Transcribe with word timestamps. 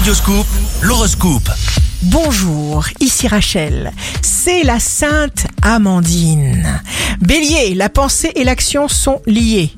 Radioscoop, 0.00 0.46
l'horoscope. 0.80 1.50
Bonjour, 2.04 2.86
ici 3.00 3.28
Rachel. 3.28 3.92
C'est 4.22 4.62
la 4.62 4.80
Sainte 4.80 5.46
Amandine. 5.60 6.80
Bélier, 7.20 7.74
la 7.74 7.90
pensée 7.90 8.32
et 8.34 8.44
l'action 8.44 8.88
sont 8.88 9.20
liées. 9.26 9.70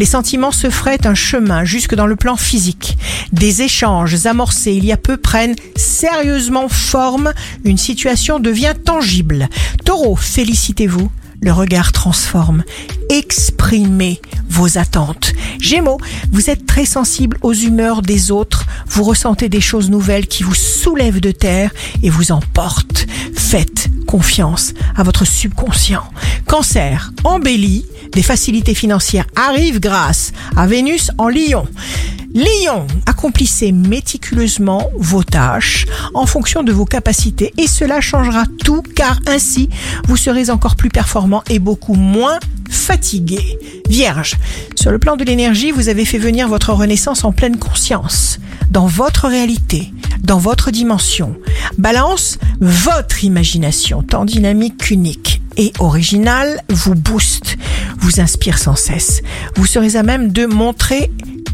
Les 0.00 0.06
sentiments 0.06 0.50
se 0.50 0.70
feraient 0.70 1.06
un 1.06 1.14
chemin 1.14 1.62
jusque 1.62 1.94
dans 1.94 2.08
le 2.08 2.16
plan 2.16 2.36
physique. 2.36 2.98
Des 3.30 3.62
échanges 3.62 4.26
amorcés 4.26 4.72
il 4.72 4.84
y 4.84 4.90
a 4.90 4.96
peu 4.96 5.16
prennent 5.16 5.54
sérieusement 5.76 6.68
forme. 6.68 7.32
Une 7.62 7.78
situation 7.78 8.40
devient 8.40 8.74
tangible. 8.84 9.48
Taureau, 9.84 10.16
félicitez-vous. 10.16 11.12
Le 11.42 11.52
regard 11.52 11.92
transforme. 11.92 12.64
Exprimez 13.08 14.20
vos 14.48 14.78
attentes. 14.78 15.32
Gémeaux, 15.60 15.98
vous 16.32 16.50
êtes 16.50 16.66
très 16.66 16.84
sensible 16.84 17.38
aux 17.42 17.52
humeurs 17.52 18.02
des 18.02 18.30
autres. 18.30 18.66
Vous 18.86 19.04
ressentez 19.04 19.48
des 19.48 19.60
choses 19.60 19.90
nouvelles 19.90 20.26
qui 20.26 20.42
vous 20.42 20.54
soulèvent 20.54 21.20
de 21.20 21.30
terre 21.30 21.70
et 22.02 22.10
vous 22.10 22.32
emportent. 22.32 23.06
Faites 23.34 23.88
confiance 24.06 24.74
à 24.96 25.02
votre 25.02 25.24
subconscient. 25.24 26.04
Cancer, 26.46 27.12
embelli, 27.24 27.86
des 28.12 28.22
facilités 28.22 28.74
financières 28.74 29.26
arrivent 29.36 29.80
grâce 29.80 30.32
à 30.56 30.66
Vénus 30.66 31.10
en 31.18 31.28
Lion. 31.28 31.66
Lion, 32.32 32.86
accomplissez 33.06 33.72
méticuleusement 33.72 34.88
vos 34.96 35.24
tâches 35.24 35.86
en 36.14 36.26
fonction 36.26 36.62
de 36.62 36.70
vos 36.70 36.84
capacités 36.84 37.52
et 37.58 37.66
cela 37.66 38.00
changera 38.00 38.44
tout 38.64 38.82
car 38.82 39.18
ainsi 39.26 39.68
vous 40.06 40.16
serez 40.16 40.48
encore 40.50 40.76
plus 40.76 40.90
performant 40.90 41.42
et 41.50 41.58
beaucoup 41.58 41.94
moins 41.94 42.38
fatigué. 42.70 43.58
Vierge, 43.88 44.36
sur 44.76 44.92
le 44.92 45.00
plan 45.00 45.16
de 45.16 45.24
l'énergie, 45.24 45.72
vous 45.72 45.88
avez 45.88 46.04
fait 46.04 46.18
venir 46.18 46.46
votre 46.46 46.72
renaissance 46.72 47.24
en 47.24 47.32
pleine 47.32 47.58
conscience, 47.58 48.38
dans 48.70 48.86
votre 48.86 49.26
réalité, 49.26 49.92
dans 50.22 50.38
votre 50.38 50.70
dimension. 50.70 51.36
Balance, 51.78 52.38
votre 52.60 53.24
imagination, 53.24 54.02
tant 54.04 54.24
dynamique 54.24 54.76
qu'unique 54.78 55.42
et 55.56 55.72
originale, 55.80 56.62
vous 56.68 56.94
booste, 56.94 57.56
vous 57.98 58.20
inspire 58.20 58.58
sans 58.58 58.76
cesse. 58.76 59.20
Vous 59.56 59.66
serez 59.66 59.96
à 59.96 60.04
même 60.04 60.30
de 60.30 60.46
montrer 60.46 61.10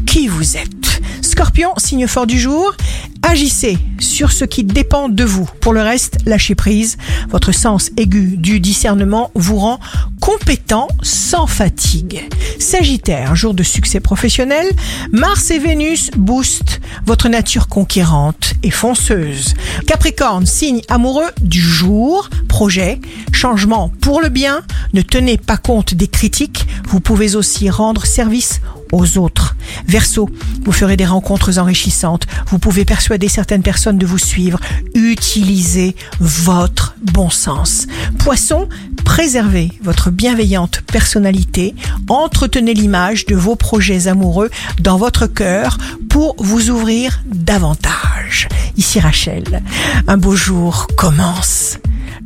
qui 0.07 0.27
vous 0.27 0.57
êtes. 0.57 1.01
Scorpion, 1.21 1.73
signe 1.77 2.07
fort 2.07 2.25
du 2.25 2.39
jour, 2.39 2.73
agissez 3.21 3.77
sur 3.99 4.31
ce 4.31 4.45
qui 4.45 4.63
dépend 4.63 5.09
de 5.09 5.23
vous. 5.23 5.47
Pour 5.61 5.73
le 5.73 5.81
reste, 5.81 6.17
lâchez 6.25 6.55
prise. 6.55 6.97
Votre 7.29 7.51
sens 7.51 7.91
aigu 7.97 8.37
du 8.37 8.59
discernement 8.59 9.29
vous 9.35 9.57
rend 9.57 9.79
compétent 10.21 10.87
sans 11.03 11.45
fatigue. 11.45 12.27
Sagittaire, 12.59 13.35
jour 13.35 13.53
de 13.53 13.63
succès 13.63 13.99
professionnel, 13.99 14.65
Mars 15.11 15.51
et 15.51 15.59
Vénus 15.59 16.09
boostent 16.15 16.79
votre 17.05 17.29
nature 17.29 17.67
conquérante 17.67 18.53
et 18.63 18.71
fonceuse. 18.71 19.53
Capricorne, 19.85 20.45
signe 20.45 20.81
amoureux 20.87 21.29
du 21.41 21.61
jour, 21.61 22.29
projet, 22.57 22.99
changement 23.33 23.91
pour 24.01 24.19
le 24.19 24.29
bien, 24.29 24.63
ne 24.93 25.03
tenez 25.03 25.37
pas 25.37 25.57
compte 25.57 25.93
des 25.93 26.07
critiques, 26.07 26.65
vous 26.87 26.99
pouvez 26.99 27.35
aussi 27.35 27.69
rendre 27.69 28.07
service 28.07 28.61
aux 28.91 29.19
autres. 29.19 29.55
Verseau, 29.87 30.27
vous 30.65 30.71
ferez 30.71 30.97
des 30.97 31.05
rencontres 31.05 31.59
enrichissantes, 31.59 32.25
vous 32.47 32.57
pouvez 32.57 32.83
persuader 32.83 33.27
certaines 33.27 33.61
personnes 33.61 33.99
de 33.99 34.07
vous 34.07 34.17
suivre, 34.17 34.59
utilisez 34.95 35.95
votre 36.19 36.95
bon 36.99 37.29
sens. 37.29 37.85
Poisson, 38.17 38.67
préservez 39.05 39.71
votre 39.83 40.09
bienveillante 40.09 40.81
personnalité, 40.81 41.75
entretenez 42.09 42.73
l'image 42.73 43.27
de 43.27 43.35
vos 43.35 43.55
projets 43.55 44.07
amoureux 44.07 44.49
dans 44.79 44.97
votre 44.97 45.27
cœur 45.27 45.77
pour 46.09 46.35
vous 46.39 46.71
ouvrir 46.71 47.21
davantage. 47.27 48.49
Ici 48.77 48.99
Rachel, 48.99 49.61
un 50.07 50.17
beau 50.17 50.35
jour 50.35 50.87
commence. 50.97 51.77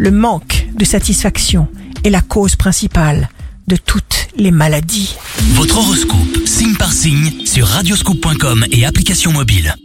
Le 0.02 0.10
manque 0.10 0.66
de 0.74 0.84
satisfaction 0.84 1.68
est 2.04 2.10
la 2.10 2.22
cause 2.22 2.56
principale 2.56 3.30
de 3.68 3.76
toutes 3.76 4.30
les 4.36 4.50
maladies. 4.50 5.16
Votre 5.54 5.78
horoscope, 5.78 6.40
signe 6.44 6.74
par 6.74 6.92
signe, 6.92 7.46
sur 7.46 7.68
radioscoop.com 7.68 8.66
et 8.72 8.84
application 8.84 9.32
mobile. 9.32 9.76